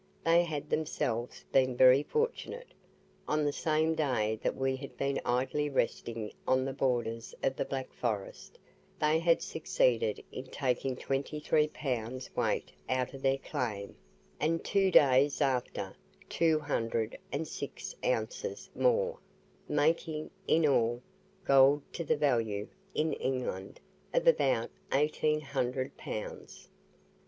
[0.23, 2.69] They had themselves been very fortunate.
[3.27, 7.65] On the same day that we had been idly resting on the borders of the
[7.65, 8.57] Black Forest,
[8.99, 13.95] they had succeeded in taking twenty three pounds weight out of their claim,
[14.39, 15.93] and two days after,
[16.27, 19.19] two hundred and six ounces more,
[19.69, 20.99] making, in all,
[21.45, 23.79] gold to the value (in England)
[24.15, 26.69] of about eighteen hundred pounds.